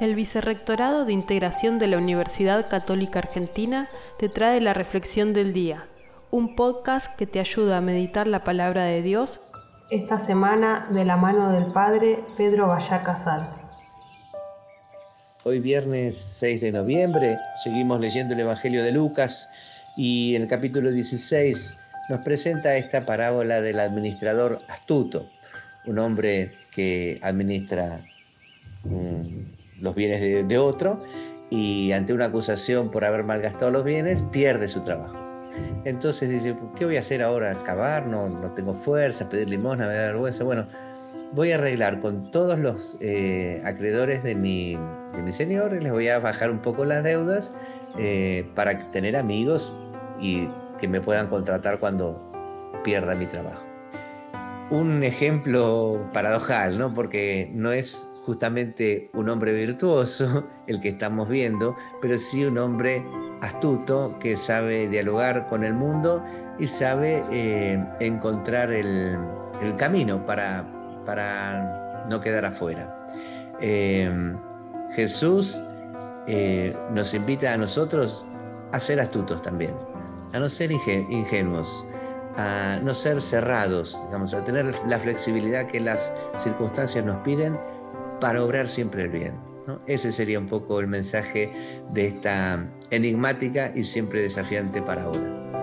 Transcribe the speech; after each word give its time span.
El 0.00 0.14
Vicerrectorado 0.14 1.04
de 1.04 1.12
Integración 1.12 1.78
de 1.78 1.86
la 1.86 1.98
Universidad 1.98 2.70
Católica 2.70 3.18
Argentina 3.18 3.86
te 4.18 4.30
trae 4.30 4.58
la 4.62 4.72
Reflexión 4.72 5.34
del 5.34 5.52
Día, 5.52 5.88
un 6.30 6.56
podcast 6.56 7.14
que 7.16 7.26
te 7.26 7.38
ayuda 7.38 7.76
a 7.76 7.80
meditar 7.82 8.26
la 8.26 8.42
palabra 8.42 8.84
de 8.84 9.02
Dios 9.02 9.40
esta 9.90 10.16
semana 10.16 10.86
de 10.90 11.04
la 11.04 11.18
mano 11.18 11.52
del 11.52 11.66
Padre 11.66 12.24
Pedro 12.38 12.68
Vallá 12.68 13.02
Casal. 13.02 13.54
Hoy 15.44 15.60
viernes 15.60 16.16
6 16.16 16.62
de 16.62 16.72
noviembre 16.72 17.36
seguimos 17.62 18.00
leyendo 18.00 18.32
el 18.32 18.40
Evangelio 18.40 18.82
de 18.82 18.92
Lucas 18.92 19.50
y 19.98 20.34
en 20.34 20.40
el 20.40 20.48
capítulo 20.48 20.90
16 20.90 21.76
nos 22.08 22.20
presenta 22.22 22.74
esta 22.74 23.04
parábola 23.04 23.60
del 23.60 23.78
administrador 23.78 24.60
astuto, 24.70 25.28
un 25.84 25.98
hombre 25.98 26.52
que 26.70 27.20
administra 27.22 28.00
los 29.80 29.94
bienes 29.94 30.46
de, 30.46 30.58
otro 30.58 31.02
y 31.50 31.92
ante 31.92 32.12
una 32.12 32.26
acusación 32.26 32.90
por 32.90 33.04
haber 33.04 33.24
malgastado 33.24 33.70
los 33.70 33.84
bienes, 33.84 34.22
pierde 34.30 34.68
su 34.68 34.82
trabajo. 34.82 35.16
Entonces 35.84 36.28
dice, 36.28 36.56
¿qué 36.76 36.84
voy 36.84 36.96
a 36.96 37.00
hacer 37.00 37.22
ahora? 37.22 37.50
¿Acabar? 37.50 38.06
No, 38.06 38.28
no 38.28 38.52
tengo 38.52 38.72
fuerza, 38.72 39.28
pedir 39.28 39.50
limosna, 39.50 39.88
me 39.88 39.94
da 39.94 40.06
vergüenza. 40.06 40.44
Bueno, 40.44 40.66
voy 41.32 41.52
a 41.52 41.56
arreglar 41.56 42.00
con 42.00 42.30
todos 42.30 42.58
los 42.58 42.98
eh, 43.00 43.60
acreedores 43.64 44.22
de 44.22 44.34
mi, 44.34 44.78
de 45.14 45.22
mi 45.22 45.32
señor, 45.32 45.72
les 45.72 45.92
voy 45.92 46.08
a 46.08 46.18
bajar 46.18 46.50
un 46.50 46.60
poco 46.60 46.84
las 46.84 47.02
deudas 47.02 47.54
eh, 47.98 48.48
para 48.54 48.78
tener 48.90 49.16
amigos 49.16 49.76
y 50.20 50.48
que 50.78 50.88
me 50.88 51.00
puedan 51.00 51.28
contratar 51.28 51.78
cuando 51.78 52.20
pierda 52.84 53.14
mi 53.14 53.26
trabajo. 53.26 53.64
Un 54.70 55.02
ejemplo 55.02 56.08
paradojal, 56.12 56.78
¿no? 56.78 56.94
Porque 56.94 57.50
no 57.52 57.72
es 57.72 58.09
justamente 58.22 59.10
un 59.14 59.28
hombre 59.28 59.52
virtuoso, 59.52 60.46
el 60.66 60.80
que 60.80 60.90
estamos 60.90 61.28
viendo, 61.28 61.76
pero 62.00 62.16
sí 62.18 62.44
un 62.44 62.58
hombre 62.58 63.04
astuto 63.40 64.16
que 64.18 64.36
sabe 64.36 64.88
dialogar 64.88 65.48
con 65.48 65.64
el 65.64 65.74
mundo 65.74 66.22
y 66.58 66.66
sabe 66.66 67.24
eh, 67.30 67.82
encontrar 68.00 68.70
el, 68.70 69.18
camino 69.76 70.24
para, 70.24 70.66
para, 71.04 72.04
no 72.08 72.20
quedar 72.20 72.44
afuera. 72.44 73.06
Em, 73.60 74.38
Jesús 74.92 75.62
eh, 76.26 76.74
nos 76.92 77.14
invita 77.14 77.52
a 77.52 77.56
nosotros 77.56 78.24
a 78.72 78.80
ser 78.80 79.00
astutos 79.00 79.42
también, 79.42 79.74
a 80.32 80.38
no 80.38 80.48
ser 80.48 80.70
ingenuos, 80.72 81.86
a 82.36 82.78
no 82.82 82.94
ser 82.94 83.20
cerrados, 83.20 84.00
digamos, 84.06 84.32
a 84.34 84.44
tener 84.44 84.66
la 84.86 84.98
flexibilidad 84.98 85.66
que 85.66 85.80
las 85.80 86.12
circunstancias 86.38 87.04
nos 87.04 87.16
piden 87.18 87.58
para 88.20 88.42
obrar 88.42 88.68
siempre 88.68 89.02
el 89.02 89.08
bien. 89.08 89.34
Ese 89.86 90.12
sería 90.12 90.38
un 90.38 90.46
poco 90.46 90.80
el 90.80 90.86
mensaje 90.86 91.50
de 91.92 92.06
esta 92.08 92.68
enigmática 92.90 93.72
y 93.74 93.84
siempre 93.84 94.22
desafiante 94.22 94.82
para 94.82 95.04
ahora. 95.04 95.59